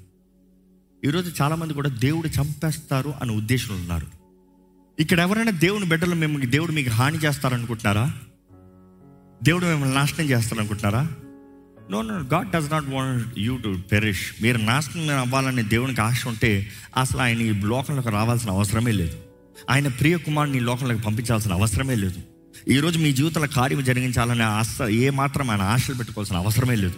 [1.06, 4.06] ఈరోజు చాలామంది కూడా దేవుడు చంపేస్తారు అనే ఉద్దేశంలో ఉన్నారు.
[4.98, 8.14] ఇక్కడ ఎవరైనా దేవుని బిడ్డలు మేము దేవుడు మీకు హాని చేస్తారనుకుంటున్నారా?
[9.42, 11.08] దేవుడు మిమ్మల్ని నాశనం చేస్తాను అనుకుంటున్నారా
[11.90, 16.70] no no God does not want you to perish మీరు నాశనం అవ్వాలని దేవునికి ఆశ ఉంటే
[16.96, 19.16] అసలు ఆయన ఈ లోకంలోకి రావాల్సిన అవసరమే లేదు.
[19.70, 22.20] ఆయన ప్రియ కుమారుని లోకంలోకి పంపించాల్సిన అవసరమే లేదు.
[22.68, 26.94] ఈరోజు మీ జీవితంలో కార్యం జరిగించాలనే ఆశ ఏ మాత్రం ఆయన ఆశలు పెట్టుకోవాల్సిన అవసరమే లేదు.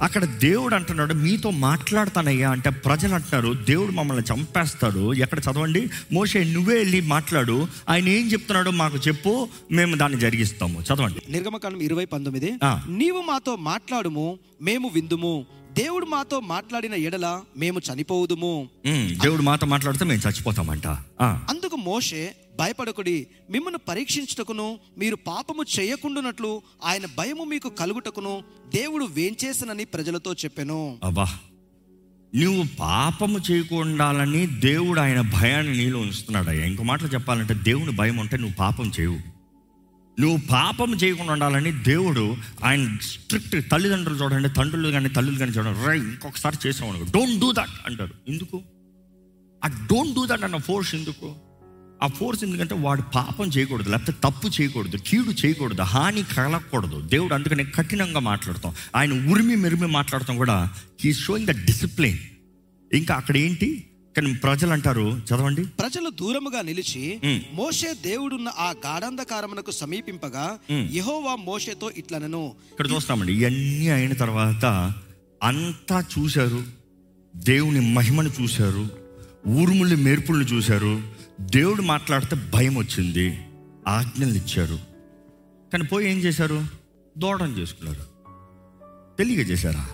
[0.00, 5.14] అక్కడ దేవుడు అంటున్నాడు మీతో మాట్లాడతానయ్యా అంటే ప్రజలు అంటున్నారు దేవుడు మమ్మల్ని చంపేస్తాడు.
[5.14, 5.90] ఎక్కడ చదవండి?
[6.12, 7.66] మోషే నువ్వే వెళ్ళి మాట్లాడు.
[7.88, 10.80] ఆయన ఏం చెప్తున్నాడో మాకు చెప్పు మేము దాన్ని జరిగిస్తాము.
[10.80, 11.32] చదవండి.
[11.32, 12.52] నిర్గమకాండం ఇరవై పంతొమ్మిది.
[12.88, 15.46] నీవు మాతో మాట్లాడుము మేము విందుము.
[15.78, 18.68] దేవుడు మాతో మాట్లాడిన ఎడల మేము చనిపోవుదుము.
[19.22, 20.86] దేవుడు మాతో మాట్లాడితే మేము చచ్చిపోతామంట.
[21.22, 28.42] అందుకు మోషే భయపడకుడి మిమ్మల్ని పరీక్షించుటకును మీరు పాపము చేయకుండానట్లు ఆయన భయము మీకు కలుగుటకును
[28.74, 30.98] దేవుడు వేంచేసనని ప్రజలతో చెప్పెను.
[31.04, 31.26] అబ్బా
[32.34, 38.54] నువ్వు పాపము చేయకుండాలని దేవుడు ఆయన భయాన్ని నీలో ఉంచుతున్నాడు ఇంకో మాటలు చెప్పాలంటే దేవుని భయం ఉంటే నువ్వు
[38.54, 39.33] పాపం చేయవు.
[40.20, 45.98] నువ్వు పాపం చేయకుండా ఉండాలని దేవుడు ఆయన స్ట్రిక్ట్ తల్లిదండ్రులు చూడండి తండ్రులు కానీ తల్లులు కానీ చూడండి రై
[45.98, 48.14] ఇంకొకసారి చేసాం డోంట్ డూ దట్ అంటారు.
[48.28, 48.62] ఎందుకు?
[49.64, 51.36] ఆ డోంట్ డూ దట్ అన్న ఫోర్స్ ఎందుకు?
[52.02, 57.00] ఆ ఫోర్స్ ఎందుకంటే వాడు పాపం చేయకూడదు లేకపోతే తప్పు చేయకూడదు కీడు చేయకూడదు హాని కలగకూడదు.
[57.00, 58.74] దేవుడు అందుకనే కఠినంగా మాట్లాడతాం.
[58.96, 60.70] ఆయన ఉరిమి మెరిమి మాట్లాడతాం కూడా.
[61.00, 62.18] హీ షోయింగ్ ద డిసిప్లిన్
[62.92, 63.86] ఇంకా అక్కడ ఏంటి?
[64.16, 65.66] కానీ ప్రజలు అంటారు చదవండి.
[65.66, 67.20] ప్రజలు దూరముగా నిలిచి.
[67.52, 72.54] మోషే దేవుడున్న ఆ గాఢంధకారమునకు సమీపింపగా యెహోవా మోషేతో ఇట్లనను.
[72.72, 74.92] ఇక్కడ చూస్తామండి ఇవన్నీ అయిన తర్వాత
[75.42, 76.62] అంతా చూశారు.
[77.36, 78.88] దేవుని మహిమను చూశారు.
[79.48, 81.02] ఊరుములు మేర్పులను చూశారు.
[81.40, 83.38] దేవుడు మాట్లాడితే భయం వచ్చింది.
[83.88, 84.78] ఆజ్ఞలు ఇచ్చారు.
[85.72, 86.66] కానీ పోయి ఏం చేశారు?
[87.18, 88.02] దూడం చేసుకున్నారు.
[89.18, 89.88] తెలియక చేశారా?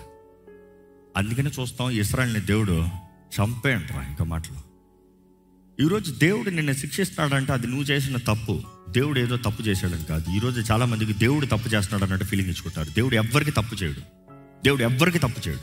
[1.17, 2.85] అందుకనే చూస్తాం ఇస్రాయల్ని దేవుడు
[3.39, 4.71] చంపే అంటారా ఇంకా మాటలు.
[5.85, 8.61] ఈరోజు దేవుడు నిన్ను శిక్షిస్తున్నాడంటే అది నువ్వు చేసిన తప్పు.
[8.89, 10.31] దేవుడు ఏదో తప్పు చేశాడని కాదు.
[10.35, 12.89] ఈరోజు చాలామందికి దేవుడు తప్పు చేస్తున్నాడు అన్నట్టు ఫీలింగ్ ఇచ్చుకుంటారు.
[12.89, 13.99] దేవుడు ఎవ్వరికి తప్పు చేయడు.
[14.65, 15.59] దేవుడు ఎవ్వరికి తప్పు చేయడు.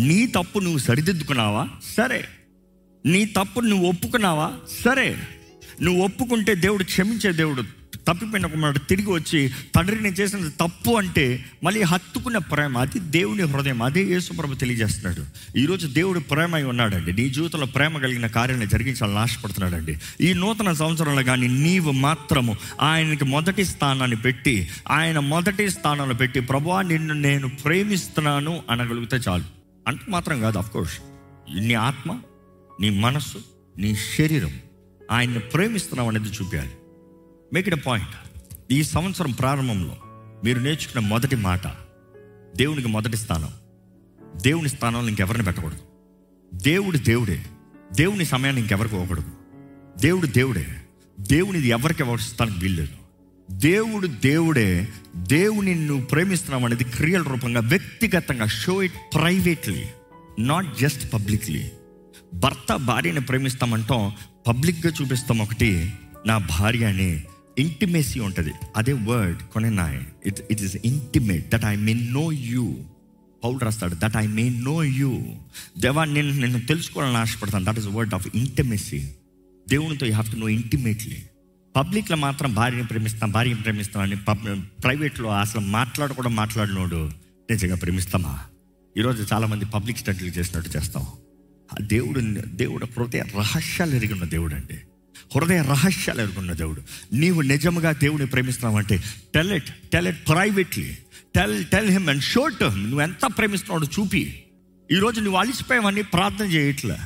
[0.00, 1.68] నీ తప్పు నువ్వు సరిదిద్దుకున్నావా?
[1.96, 2.24] సరే.
[3.06, 4.52] నీ తప్పు నువ్వు ఒప్పుకున్నావా?
[4.84, 5.16] సరే.
[5.82, 7.79] నువ్వు ఒప్పుకుంటే దేవుడు క్షమించే దేవుడు
[8.10, 13.82] తప్పిపోయిన కుమారుడు తిరిగి వచ్చి తండ్రి నేను చేసిన తప్పు అంటే మళ్ళీ హత్తుకున్న ప్రేమ అది దేవుని హృదయం
[13.82, 15.26] అదే యేసుప్రభు తెలియజేస్తున్నాడు.
[15.58, 17.12] ఈరోజు దేవుడు ప్రేమ అయి ఉన్నాడండి.
[17.12, 19.98] నీ జీవితంలో ప్రేమ కలిగిన కార్యాలను జరిగించాలని ఆశపడుతున్నాడండి.
[20.20, 26.82] ఈ నూతన సంవత్సరంలో కానీ నీవు మాత్రము ఆయనకి మొదటి స్థానాన్ని పెట్టి ఆయన మొదటి స్థానంలో పెట్టి ప్రభువా
[26.82, 29.44] నిన్ను నేను ప్రేమిస్తున్నాను అనగలిగితే చాలు.
[29.88, 30.98] అంటే మాత్రం కాదు అఫ్కోర్స్
[31.60, 32.18] నీ ఆత్మ
[32.80, 33.38] నీ మనస్సు
[33.78, 34.52] నీ శరీరం
[35.10, 36.70] ఆయన్ని ప్రేమిస్తున్నావు అనేది చూపించాలి.
[37.52, 38.08] మేక్ ఇట్ పాయింట్
[38.72, 39.96] ఈ సంవత్సరం ప్రారంభంలో
[40.44, 41.66] మీరు నేర్చుకున్న మొదటి మాట
[42.56, 43.48] దేవునికి మొదటి స్థానం.
[44.42, 45.78] దేవుని స్థానంలో ఇంకెవరిని పెట్టకూడదు.
[46.54, 47.44] దేవుడు దేవుడే.
[47.92, 49.30] దేవుని సమయాన్ని ఇంకెవరికి ఇవ్వకూడదు.
[49.98, 50.66] దేవుడు దేవుడే.
[51.20, 52.92] దేవునిది ఎవరికి ఎవరిస్తానికి వీల్లేదు.
[53.50, 54.88] దేవుడు దేవుడే.
[55.16, 59.84] దేవుని నువ్వు ప్రేమిస్తున్నావు అనేది క్రియల రూపంగా వ్యక్తిగతంగా show it privately
[60.38, 61.70] not just publicly
[62.34, 64.12] భర్త భార్యని ప్రేమిస్తామంటాం
[64.48, 65.92] పబ్లిక్గా చూపిస్తాం ఒకటి
[66.26, 67.24] నా భార్య అని
[67.58, 68.50] ఇంటిమేసీ ఉంటుంది.
[68.76, 72.76] అదే word కొనెనాయ్ it it is intimate that I may know you
[73.44, 75.22] powder రాస్తాడు that I may know you
[75.78, 77.64] దేవా నేను నేను తెలుసుకోవాలని ఆశపడతాను.
[77.64, 79.08] That is word of intimacy
[79.68, 81.22] దేవునితో you have to know intimately
[81.76, 87.10] పబ్లిక్లో మాత్రం భార్యని ప్రేమిస్తాం భార్యని ప్రేమిస్తాం అని పబ్ ప్రైవేట్లో అసలు మాట్లాడు కూడా మాట్లాడినోడు
[87.50, 88.40] నిజంగా ప్రేమిస్తామా?
[88.98, 91.02] ఈరోజు చాలామంది పబ్లిక్ స్టడీలు చేసినట్టు చేస్తాం.
[91.72, 94.74] ఆ దేవుడు దేవుడు హృదయ రహస్యాలు ఎరిగిన దేవుడు అండి
[95.36, 96.82] హృదయ రహస్యాలు ఎరుగున్న దేవుడు.
[97.12, 99.02] నీవు నిజముగా దేవుని ప్రేమిస్తున్నావంటే
[99.34, 100.96] tell it tell it privately
[101.34, 104.42] tell tell him and shout నువ్వు ఎంత ప్రేమిస్తున్నావు చూపి.
[104.92, 106.96] ఈరోజు నువ్వు అలిసిపోయావని ప్రార్థన చేయట్లే.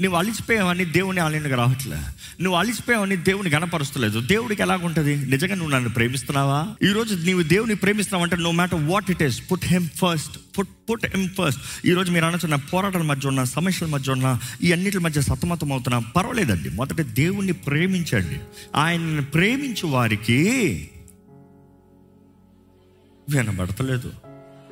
[0.00, 1.96] నువ్వు అలిసిపోయావని దేవుని ఆలయానికి రావట్లే.
[2.40, 4.20] నువ్వు అలిసిపోయావని దేవుని గణపరుస్తలేదు.
[4.20, 5.16] దేవుడికి ఎలాగుంటుంది?
[5.16, 6.66] నిజంగా నువ్వు నన్ను ప్రేమిస్తున్నావా?
[6.82, 11.06] ఈరోజు నీవు దేవుని ప్రేమిస్తున్నావు అంటే no matter what it is put him first put put
[11.06, 15.72] him first ఈరోజు మీరు అనొచ్చిన పోరాటాల మధ్య ఉన్న సమస్యల మధ్య ఉన్న ఈ అన్నిటి మధ్య సతమతం
[15.72, 16.70] అవుతున్నా పర్వాలేదండి.
[16.70, 18.40] మొదట దేవుణ్ణి ప్రేమించండి.
[18.74, 20.40] ఆయన్ని ప్రేమించు వారికి
[23.30, 24.25] వినబడతలేదు.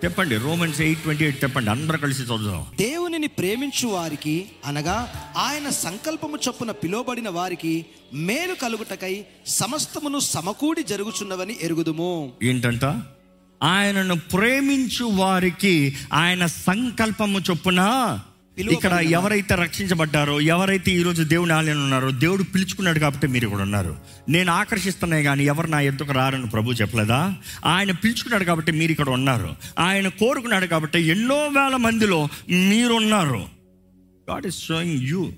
[0.05, 2.67] చెప్పండి రోమన్స్ ఎయిట్ ట్వంటీ ఎయిట్ చెప్పండి అందరూ కలిసి చదువుదాం.
[2.79, 4.97] దేవునిని ప్రేమించు వారికి అనగా
[5.37, 12.33] ఆయన సంకల్పము చొప్పున పిలువబడిన వారికి మేలు కలుగుటకై సమస్తమును సమకూడి జరుగుచున్నవని ఎరుగుదుము.
[12.43, 12.85] ఏంటంట?
[13.63, 17.81] ఆయనను ప్రేమించు వారికి ఆయన సంకల్పము చొప్పున
[18.59, 23.97] ఇక్కడ ఎవరైతే రక్షించబడ్డారో ఎవరైతే ఈరోజు దేవుని ఆలయం ఉన్నారో దేవుడు పిలుచుకున్నాడు కాబట్టి మీరు ఇక్కడ ఉన్నారు.
[24.29, 27.35] నేను ఆకర్షిస్తున్నాయి కానీ ఎవరు నా ఎద్దుకు రారని ప్రభు చెప్పలేదా?
[27.65, 29.57] ఆయన పిలుచుకున్నాడు కాబట్టి మీరు ఇక్కడ ఉన్నారు.
[29.79, 33.45] ఆయన కోరుకున్నాడు కాబట్టి ఎన్నో వేల మందిలో మీరున్నారు
[34.31, 35.33] God is showing you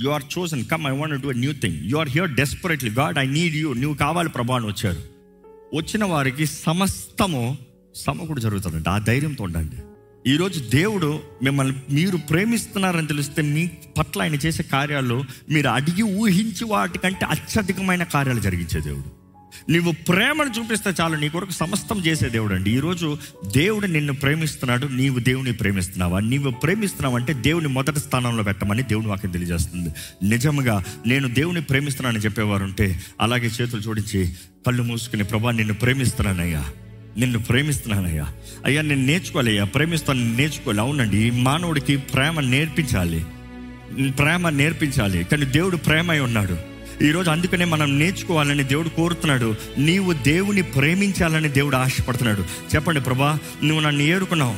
[0.00, 3.26] you are chosen come I want do new thing you are here desperately God I
[3.26, 5.02] need you నువ్వు కావాలి ప్రభా అని వచ్చారు.
[5.76, 7.58] వచ్చిన వారికి సమస్తము
[7.94, 9.76] సమకూడు జరుగుతుందంట ఆ ధైర్యంతో ఉండండి.
[10.26, 17.26] ఈరోజు దేవుడు మిమ్మల్ని మీరు ప్రేమిస్తున్నారని తెలిస్తే మీ పట్ల ఆయన చేసే కార్యాలు మీరు అడిగి ఊహించి వాటికంటే
[17.26, 19.20] అత్యధికమైన కార్యాలు జరిగించే దేవుడు.
[19.72, 22.70] నువ్వు ప్రేమను చూపిస్తే చాలు నీ కొరకు సమస్తం చేసే దేవుడు అండి.
[22.76, 26.20] ఈరోజు దేవుడు నిన్ను ప్రేమిస్తున్నాడు నీవు దేవుని ప్రేమిస్తున్నావా?
[26.20, 29.90] నీవు ప్రేమిస్తున్నావు అంటే దేవుని మొదటి స్థానంలో పెట్టమని దేవుని వాక్యం తెలియజేస్తుంది.
[30.28, 34.32] నిజంగా నేను దేవుని ప్రేమిస్తున్నానని చెప్పేవారు ఉంటే అలాగే చేతులు జోడించి
[34.66, 36.64] కళ్ళు మూసుకుని ప్రభా నిన్ను ప్రేమిస్తున్నానయ్యా.
[37.18, 38.26] నిన్ను ప్రేమిస్తున్నానయ్యా.
[38.64, 39.64] అయ్యా నేను నేర్చుకోవాలి అయ్యా.
[39.64, 40.80] ప్రేమిస్తాను నేర్చుకోవాలి.
[40.80, 43.24] అవునండి మానవుడికి ప్రేమ నేర్పించాలి.
[44.12, 45.24] ప్రేమ నేర్పించాలి.
[45.24, 46.56] కానీ దేవుడు ప్రేమై ఉన్నాడు.
[47.04, 49.54] ఈరోజు అందుకనే మనం నేర్చుకోవాలని దేవుడు కోరుతున్నాడు.
[49.78, 52.42] నీవు దేవుని ప్రేమించాలని దేవుడు ఆశపడుతున్నాడు.
[52.42, 54.54] చెప్పండి ప్రభా నువ్వు నన్ను ఏరుకున్నావు.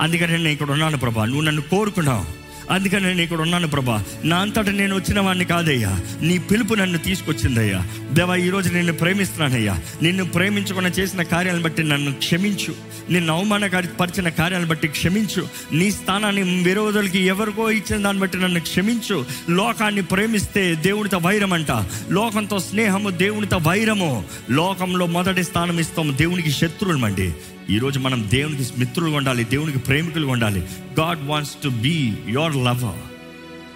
[0.00, 1.24] అందుకని నేను ఇక్కడ ఉన్నాను ప్రభా.
[1.24, 2.43] నువ్వు నన్ను కోరుకున్నావు.
[2.70, 4.04] అందుకని నేను ఇక్కడ ఉన్నాను ప్రభా.
[4.24, 6.00] నా అంతటా నేను వచ్చిన వాడిని కాదయ్యా.
[6.22, 7.86] నీ పిలుపు నన్ను తీసుకొచ్చిందయ్యా.
[8.12, 9.80] దేవా ఈరోజు నిన్ను ప్రేమిస్తున్నానయ్యా.
[10.02, 12.74] నిన్ను ప్రేమించుకున్న చేసిన కార్యాలను బట్టి నన్ను క్షమించు.
[13.10, 15.48] నిన్ను అవమానపరిచిన కార్యాలను బట్టి క్షమించు.
[15.72, 19.24] నీ స్థానాన్ని విరోధులకి ఎవరికో ఇచ్చిన దాన్ని బట్టి నన్ను క్షమించు.
[19.50, 21.70] లోకాన్ని ప్రేమిస్తే దేవునితో వైరం అంట
[22.10, 24.24] లోకంతో స్నేహము దేవునితో వైరము.
[24.50, 27.32] లోకంలో మొదటి స్థానం ఇస్తాము దేవునికి శత్రువులమండి.
[27.70, 30.60] ఈరోజు మనం దేవునికి మిత్రులుగా ఉండాలి దేవునికి ప్రేమికులుగా ఉండాలి.
[31.00, 33.00] God wants to be your lover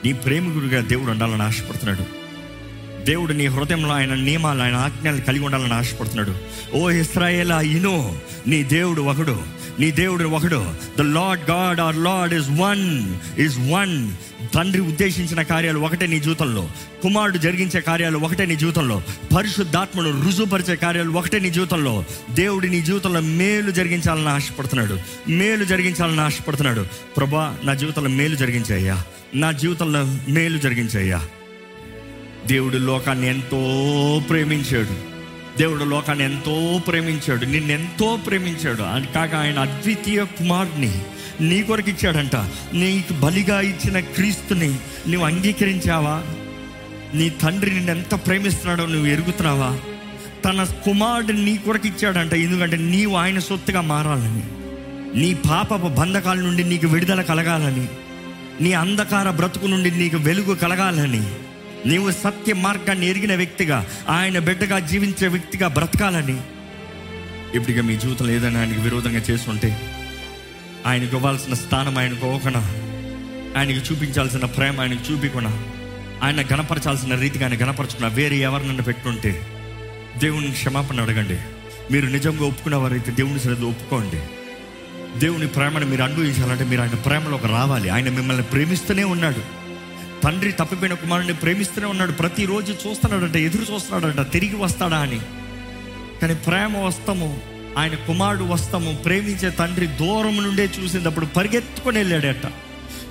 [0.06, 2.04] నీ ప్రేమికుడిగా దేవుడు ఉండాలని ఆశపడుతున్నాడు.
[3.04, 6.34] దేవుడు నీ హృదయంలో ఆయన నియమాలు ఆయన ఆజ్ఞలు కలిగి ఉండాలని ఆశపడుతున్నాడు.
[6.76, 9.42] ఓ ఇస్రాయేలా ఇనో నీ దేవుడు ఒకడు
[9.80, 10.74] నీ దేవుడు ఒకడు.
[10.98, 14.12] The Lord God or Lord is one is one
[14.54, 16.70] తండ్రి ఉద్దేశించిన కార్యాలు ఒకటే నీ జీవితంలో.
[17.02, 19.02] కుమారుడు జరిగించే కార్యాలు ఒకటే నీ జీవితంలో.
[19.36, 22.04] పరిశుద్ధాత్మను రుజువుపరిచే కార్యాలు ఒకటే నీ జీవితంలో.
[22.30, 24.98] దేవుడు నీ జీవితంలో మేలు జరిగించాలని ఆశపడుతున్నాడు.
[25.30, 26.86] మేలు జరిగించాలని ఆశపడుతున్నాడు.
[27.16, 29.02] ప్రభా నా జీవితంలో మేలు జరిగించాయ్యా.
[29.34, 31.26] నా జీవితంలో మేలు జరిగించాయ్యా.
[32.46, 33.58] దేవుడు లోకాన్ని ఎంతో
[34.28, 35.18] ప్రేమించాడు.
[35.58, 37.44] దేవుడు లోకాన్ని ఎంతో ప్రేమించాడు.
[37.44, 38.82] నిన్నెంతో ప్రేమించాడు.
[38.82, 41.02] అది కాక ఆయన అద్వితీయ కుమారుడిని
[41.40, 42.36] నీ కొరకు ఇచ్చాడంట.
[42.74, 44.68] నీకు బలిగా ఇచ్చిన క్రీస్తుని
[45.08, 46.22] నువ్వు అంగీకరించావా?
[47.14, 49.78] నీ తండ్రి నిన్ను ఎంత ప్రేమిస్తున్నాడో నువ్వు ఎరుగుతున్నావా?
[50.44, 52.34] తన కుమారుడిని నీ కొరకు ఇచ్చాడంట.
[52.34, 54.42] ఎందుకంటే నీవు ఆయన సొత్తుగా మారాలని.
[55.18, 57.88] నీ పాపపు బంధకాల నుండి నీకు విడుదల కలగాలని.
[58.60, 61.26] నీ అంధకార బ్రతుకు నుండి నీకు వెలుగు కలగాలని.
[61.86, 66.36] నీవు సత్య మార్గాన్ని ఎరిగిన వ్యక్తిగా ఆయన బిడ్డగా జీవించే వ్యక్తిగా బ్రతకాలని.
[67.54, 69.80] ఇప్పటిగా మీ జీవితంలో ఏదైనా ఆయనకు విరోధంగా చేస్తుంటే
[70.88, 72.60] ఆయనకు ఇవ్వాల్సిన స్థానం ఆయనకు ఇవ్వకుండా
[73.56, 75.50] ఆయనకు చూపించాల్సిన ప్రేమ ఆయనకు చూపించకుండా
[76.22, 79.46] ఆయన గణపరచాల్సిన రీతిగా ఆయన గణపరచుకున్న వేరే ఎవరినన్ను పెట్టుంటే
[80.18, 81.38] దేవుని క్షమాపణ అడగండి.
[81.92, 84.22] మీరు నిజంగా ఒప్పుకున్నవారైతే దేవుని సరిగ్గా ఒప్పుకోండి.
[85.18, 87.88] దేవుని ప్రేమను మీరు అనుభవించాలంటే మీరు ఆయన ప్రేమలోకి రావాలి.
[87.88, 89.58] ఆయన మిమ్మల్ని ప్రేమిస్తూనే ఉన్నాడు.
[90.22, 92.12] తండ్రి తప్పిపోయిన కుమారుని ప్రేమిస్తూనే ఉన్నాడు.
[92.12, 95.20] ప్రతిరోజు చూస్తున్నాడంట ఎదురు చూస్తున్నాడంట తిరిగి వస్తాడా అని.
[96.22, 102.46] కానీ ప్రేమ వస్తాము ఆయన కుమారుడు వస్తాము ప్రేమించే తండ్రి దూరం నుండే చూసినప్పుడు పరిగెత్తుకొని వెళ్ళాడట.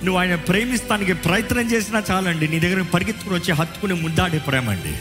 [0.05, 4.93] నువ్వు ఆయన ప్రేమిస్తానికి ప్రయత్నం చేసినా చాలండి నీ దగ్గర పరిగెత్తుకుని వచ్చి హత్తుకుని ముద్దాడే ప్రేమ అండి.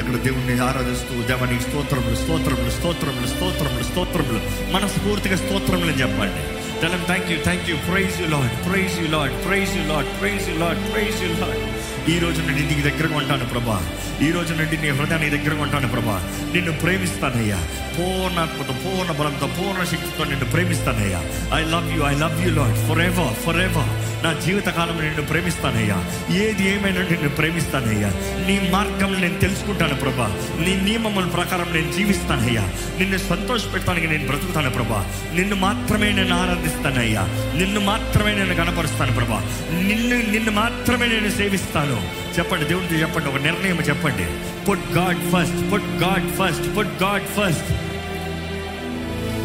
[0.00, 4.40] ఇక్కడ దేవుణ్ణి ఆరాధిస్తూ దేవానికి స్తోత్రములు స్తోత్రములు స్తోత్రములు స్తోత్రములు స్తోత్రములు
[4.74, 6.42] మనస్ఫూర్తిగా స్తోత్రములు చెప్పండి.
[6.82, 10.46] తెలం thank you thank you praise you Lord praise you Lord praise you Lord praise
[10.50, 11.62] you Lord praise you Lord
[12.10, 13.82] ఈ రోజు నుండి నీకు దగ్గరగా ఉంటాను ప్రభా.
[14.22, 16.22] ఈ రోజు నుండి నీ హృదయాన్ని దగ్గరగా ఉంటాను ప్రభా.
[16.52, 17.56] నిన్ను ప్రేమిస్తానయ్యా.
[17.98, 21.20] పూర్ణాత్మతో పూర్ణ బలంతో పూర్ణ శక్తితో నిన్ను ప్రేమిస్తానయ్యా.
[21.54, 26.04] I love you I love you Lord forever forever నా జీవితకాలం నిన్ను ప్రేమిస్తానయ్యా.
[26.36, 28.08] ఏది ఏమైనా నిన్ను ప్రేమిస్తానయ్యా.
[28.46, 30.26] నీ మార్గం నేను తెలుసుకుంటాను ప్రభా.
[30.60, 32.62] నీ నియమముల ప్రకారం నేను జీవిస్తానయ్యా.
[32.98, 35.06] నిన్ను సంతోషపెట్టడానికి నేను బ్రతుకుతాను ప్రభా.
[35.34, 37.20] నిన్ను మాత్రమే నేను ఆరాధిస్తానయ్యా.
[37.56, 39.42] నిన్ను మాత్రమే నేను కనపరుస్తాను ప్రభా.
[39.72, 42.08] నిన్ను నిన్ను మాత్రమే నేను సేవిస్తాను.
[42.38, 44.26] చెప్పండి దేవుడితో చెప్పండి ఒక నిర్ణయం చెప్పండి.
[44.64, 47.72] Put God first put God first put God first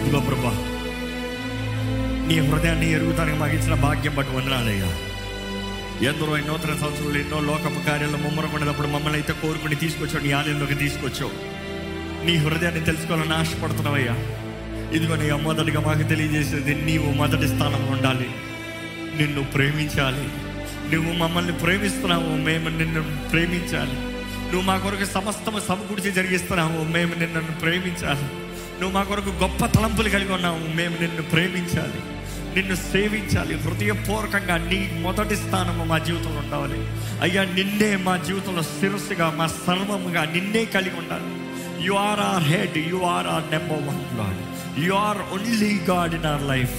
[0.03, 0.74] ఇదిగో ప్రభా.
[2.25, 4.91] నీ హృదయాన్ని ఎరుగుతానికి మాకు ఇచ్చిన భాగ్యం బట్టి వందనాలయ్యా
[6.09, 11.31] ఎందరో నూతన సంవత్సరంలో ఎన్నో లోకపు కార్యాలు ముమ్మరపడినప్పుడు మమ్మల్ని అయితే కోరుకుని తీసుకొచ్చావు నీ ఆలయంలోకి తీసుకొచ్చావు.
[12.25, 14.13] నీ హృదయాన్ని తెలుసుకోవాలని ఆశపడుతున్నావయ్యా.
[14.91, 18.29] ఇదిగో నీ మొదటిగా మాకు తెలియజేసేది నీవు మొదటి స్థానంలో ఉండాలి.
[19.17, 20.29] నిన్ను ప్రేమించాలి.
[20.95, 23.93] నువ్వు మమ్మల్ని ప్రేమిస్తున్నావు మేము నిన్ను ప్రేమించాలి.
[24.51, 28.25] నువ్వు మా కొరకు సమస్తము సమకూర్చి జరిగిస్తున్నావు మేము నిన్ను ప్రేమించాలి.
[28.81, 32.14] నువ్వు మా కొరకు గొప్ప తలంపులు కలిగి ఉన్నావు మేము నిన్ను ప్రేమించాలి.
[32.55, 33.55] నిన్ను సేవించాలి.
[33.59, 36.81] హృదయపూర్వకంగా నీ మొదటి స్థానము మా జీవితంలో ఉండాలి.
[37.21, 41.45] అయ్యా నిన్నే మా జీవితంలో శిరస్సుగా మా సర్వముగా నిన్నే కలిగి ఉండాలి.
[41.85, 44.41] You are our head you are our number one God
[44.85, 46.75] you are only God in our life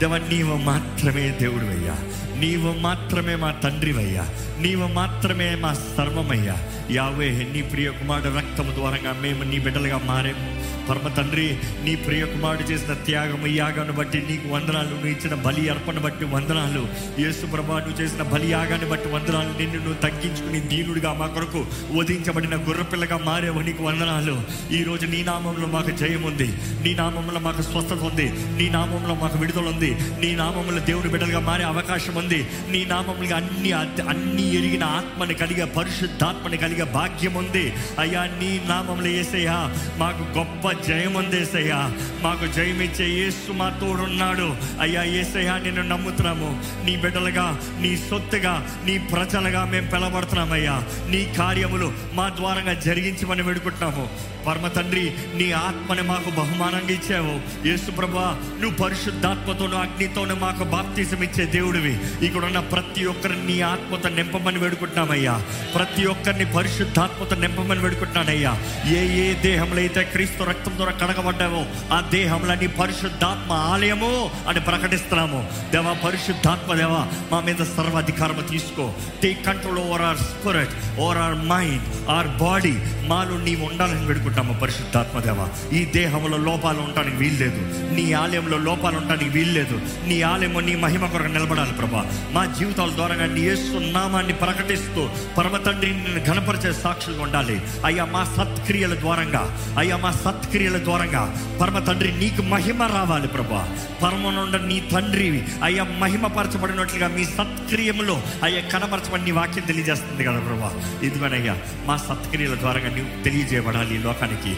[0.00, 1.96] దేవ నీవు మాత్రమే దేవుడు అయ్యా
[2.38, 4.22] నీవు మాత్రమే మా తండ్రివయ్యా.
[4.60, 6.56] నీవు మాత్రమే మా సర్వమయ్యా.
[6.90, 10.68] యావే నీ ప్రియ కుమారుడు రక్తము ద్వారంగా మేము నీ బిడ్డలుగా మారేము.
[10.88, 15.98] పరమ తండ్రి నీ ప్రియ కుమారుడు చేసిన త్యాగము యాగాన్ని బట్టి నీకు వందనాలు నువ్వు ఇచ్చిన బలి అర్పణ
[15.98, 16.86] బట్టి వందనాలు.
[17.20, 19.48] యేసు ప్రభా నువ్వు చేసిన బలి యాగాన్ని బట్టి వందనాలు.
[19.48, 24.42] నిన్ను నువ్వు తగ్గించుకుని దీనుడిగా మా కొరకు వధించబడిన గుర్రపిల్లగా మారేవు నీకు వందనాలు.
[24.72, 26.48] ఈ రోజు నీ నామంలో మాకు జయం ఉంది.
[26.82, 28.32] నీ నామంలో మాకు స్వస్థత ఉంది.
[28.62, 29.90] నీ నామంలో మాకు విడుదల ఉంది.
[29.94, 32.27] నీ నామంలో దేవుడి బిడ్డలుగా మారే అవకాశం ఉంది.
[32.28, 32.46] ఉంది.
[32.70, 37.72] నీ నామములుగా అన్ని అన్ని ఎరిగిన ఆత్మని కలిగే పరిశుద్ధాత్మని కలిగే భాగ్యం ఉంది.
[37.98, 41.94] అయ్యా నీ నామంలో ఏసయ్యా మాకు గొప్ప జయం ఉంది ఏసయ్యా.
[42.22, 44.56] మాకు జయం ఇచ్చే యేసు మా తోడున్నాడు.
[44.80, 46.62] అయ్యా ఏసయ్యా నిన్ను నమ్ముతున్నాము.
[46.84, 54.08] నీ బిడ్డలుగా నీ సొత్తుగా నీ ప్రజలుగా మేము పిలబడుతున్నామయ్యా నీ కార్యములు మా ద్వారంగా జరిగించమని వేడుకుంటున్నాము.
[54.48, 57.68] పరమ తండ్రి నీ ఆత్మని మాకు బహుమానంగా ఇచ్చావు.
[57.68, 62.24] యేసు ప్రభా నువ్వు పరిశుద్ధాత్మతోను అగ్నితోను మాకు బాప్తిజం ఇచ్చే దేవుడివి.
[62.26, 65.42] ఇక్కడ ఉన్న ప్రతి ఒక్కరిని నీ ఆత్మతో నింపమని వేడుకుంటున్నామయ్యా.
[65.74, 68.52] ప్రతి ఒక్కరిని పరిశుద్ధాత్మతో నింపమని వేడుకుంటున్నానయ్యా.
[68.86, 75.50] ఏ ఏ దేహంలో అయితే క్రీస్తు రక్తం ద్వారా కడగబడ్డావో ఆ దేహంలో నీ పరిశుద్ధాత్మ ఆలయము అని ప్రకటిస్తున్నాము.
[75.72, 78.92] దేవా పరిశుద్ధాత్మ దేవా మా మీద సర్వాధికారం తీసుకో.
[79.22, 82.74] Take control over our spirit over our mind our body
[83.06, 87.90] మాలో నీవు ఉండాలని వేడుకుంటాము పరిశుద్ధాత్మ దేవ ఈ దేహంలో లోపాలు ఉండడానికి వీల్లేదు.
[87.94, 89.80] నీ ఆలయంలో లోపాలు ఉండడానికి వీల్లేదు.
[90.06, 92.06] నీ ఆలయము నీ మహిమ కొరకు నిలబడాలి ప్రభా.
[92.32, 97.60] మా జీవితాల ద్వారా నీ యేసు నామాన్ని ప్రకటిస్తూ పరమతండ్రిని తండ్రి ఘనపరిచే సాక్షులుగా ఉండాలి.
[97.84, 103.78] అయ్యా మా సత్క్రియల ద్వారంగా అయ్యా మా సత్క్రియల ద్వారంగా పరమ తండ్రి నీకు మహిమ రావాలి ప్రభా.
[104.02, 110.72] పరమనుండ నీ తండ్రి అయ్యా మహిమపరచబడినట్లుగా మీ సత్క్రియములో అయ్యా కనపరచబడి నీ వాక్యం తెలియజేస్తుంది కదా ప్రభా.
[111.02, 113.98] ఇదిగోనయ్యా మా సత్క్రియల ద్వారా నీవు తెలియజేయబడాలి.
[113.98, 114.54] లోక లోకానికి.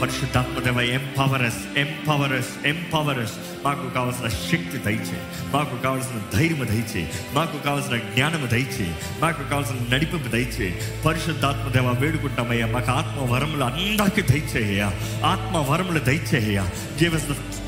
[0.00, 3.32] పరిశుద్ధాత్మదేవ ఎంపవర్స్ ఎంపవర్స్ ఎంపవర్స్
[3.64, 5.18] మాకు కావాల్సిన శక్తి దయచే
[5.54, 10.98] మాకు కావాల్సిన ధైర్యము దయచే మాకు కావాల్సిన జ్ఞానము దయచే మాకు కావాల్సిన నడిపింపు దయచే.
[11.06, 12.66] పరిశుద్ధాత్మదేవ వేడుకుంటామయ్యా.
[12.66, 14.86] మాకు ఆత్మ వరములు అందరికీ దయచేయ్యా
[15.24, 16.62] ఆత్మ వరములు దయచేయ్యా
[17.02, 17.14] give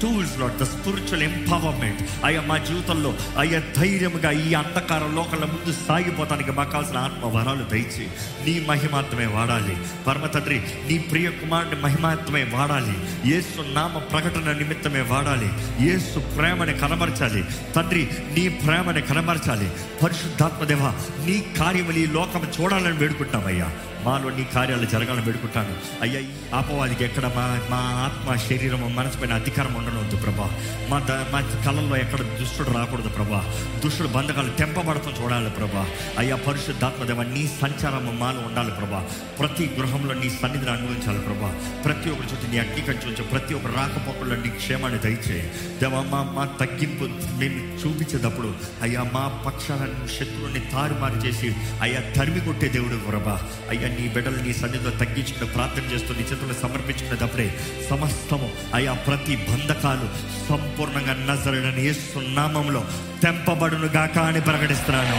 [0.04, 6.52] tools Lord the spiritual empowerment అయ్యా మా జీవితంలో అయ్యా ధైర్యముగా ఈ అంధకార లోకంలో ముందు సాగిపోతానికి
[6.52, 8.06] మాకు కావాల్సిన ఆత్మ వరాలు దయచి
[8.44, 9.76] నీ మహిమాత్మే వాడాలి.
[10.06, 12.96] పరమ తండ్రి నీ ప్రియ కుమారుని మహిమాత్మే వాడాలి.
[13.36, 15.50] ఏసు నామ ప్రకటన నిమిత్తమే వాడాలి.
[15.88, 17.44] ఏసు ప్రేమని కనబరచాలి.
[17.76, 19.70] తండ్రి నీ ప్రేమని కనబరచాలి.
[20.02, 20.92] పరిశుద్ధాత్మదేవ
[21.26, 23.70] నీ కార్యములు ఈ లోకం చూడాలని వేడుకుంటామయ్యా
[24.04, 26.20] మాలో నీ కార్యాలు జరగాలని పెడుకుంటాను అయ్యా
[26.58, 30.50] అపవాదికి ఎక్కడ మా మా ఆత్మ శరీరం మనసు పైన అధికారం ఉండనవద్దు ప్రభా.
[30.88, 33.54] మా ద మా కళల్లో ఎక్కడ దుష్టుడు రాకూడదు ప్రభా.
[33.84, 35.86] దుష్టుడు బంధకాలు తెంపబడతాం చూడాలి ప్రభా.
[36.18, 39.06] అయ్యా పరిశుద్ధాత్మదేవ నీ సంచారం మాలో ఉండాలి ప్రభా.
[39.38, 41.48] ప్రతి గృహంలో నీ సన్నిధిని అనుభవించాలి ప్రభా.
[41.84, 45.50] ప్రతి ఒక్కరి చుట్టూ నీ అగ్ని కంచి ఉంచు ప్రతి ఒక్క రాకపోకల్లో నీ క్షేమాన్ని దయచేయి.
[45.80, 47.04] దేవా మా మా తగ్గింపు
[47.38, 53.48] మేము చూపించేటప్పుడు అయ్యా మా పక్షాలను శత్రువుని తారుమారు చేసి అయ్యా తరిమి కొట్టే దేవుడు ప్రభా.
[53.68, 57.58] అయ్యా నీ బిడ్డలు నీ సన్నిధిలో తగ్గించుకుని ప్రార్థన చేస్తూ నీ చేతులు సమర్పించుకునేటప్పుడే
[57.90, 60.08] సమస్తము అయా ప్రతి బంధకాలు
[60.48, 62.84] సంపూర్ణంగా నజరడని యేసు సున్నామంలో
[63.22, 65.18] తెంపబడును గాక అని ప్రకటిస్తున్నాను.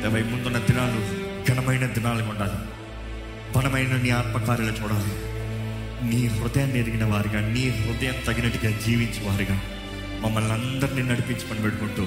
[0.00, 2.58] ఇరవై ముందున్న దినాలు ఘనమైన దినాలు ఉండాలి.
[3.56, 5.32] బలమైన నీ ఆత్మకార్యాలు చూడాలి.
[6.06, 9.60] నీ హృదయాన్ని ఎరిగిన వారిగా నీ హృదయం తగినట్టుగా జీవించే వారిగా
[10.20, 12.06] మమ్మల్ని అందరినీ నడిపించమని పెట్టుకుంటూ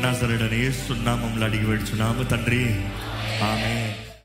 [0.00, 2.64] నజరడని ఏస్తున్నామంలో అడిగి పెడుచున్నాము తండ్రి.
[3.40, 4.09] Amén.